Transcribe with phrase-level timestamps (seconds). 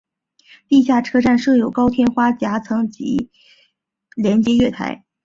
[0.67, 2.89] 地下车站设有高天花及夹层
[4.15, 5.05] 连接月台。